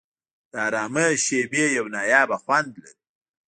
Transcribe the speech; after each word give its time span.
د 0.51 0.53
آرامۍ 0.67 1.13
شېبې 1.25 1.65
یو 1.77 1.85
نایابه 1.95 2.37
خوند 2.43 2.71
لري. 2.81 2.99